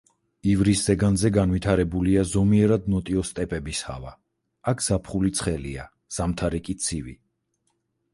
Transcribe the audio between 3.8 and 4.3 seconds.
ჰავა,